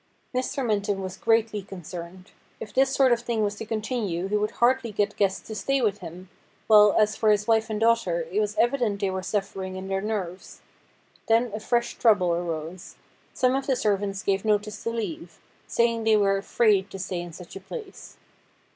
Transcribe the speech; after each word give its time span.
Mr. 0.33 0.65
Minton 0.65 1.03
was 1.03 1.15
greatly 1.15 1.61
concerned. 1.61 2.31
If 2.59 2.73
this 2.73 2.89
sort 2.89 3.11
of 3.11 3.19
thing 3.19 3.43
was 3.43 3.53
to 3.57 3.67
continue 3.67 4.25
he 4.29 4.35
would 4.35 4.49
hardly 4.57 4.91
get 4.91 5.15
guests 5.15 5.41
to 5.45 5.53
stay 5.53 5.79
with 5.79 5.99
him, 5.99 6.27
while, 6.65 6.95
as 6.97 7.15
for 7.15 7.29
his 7.29 7.47
wife 7.47 7.69
and 7.69 7.79
daughter, 7.79 8.21
it 8.31 8.39
was 8.39 8.55
evident 8.55 8.99
they 8.99 9.11
were 9.11 9.21
suffering 9.21 9.75
in 9.75 9.89
their 9.89 10.01
nerves. 10.01 10.61
Then 11.27 11.51
a 11.53 11.59
fresh 11.59 11.99
trouble 11.99 12.33
arose; 12.33 12.95
some 13.35 13.53
of 13.55 13.67
the 13.67 13.75
servants 13.75 14.23
gave 14.23 14.43
notice 14.43 14.81
to 14.85 14.89
leave, 14.89 15.39
saying 15.67 16.03
they 16.03 16.17
were 16.17 16.35
afraid 16.37 16.89
to 16.89 16.97
stay 16.97 17.21
in 17.21 17.31
such 17.31 17.55
a 17.55 17.59
place. 17.61 18.17